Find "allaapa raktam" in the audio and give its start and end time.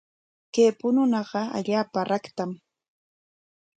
1.57-2.51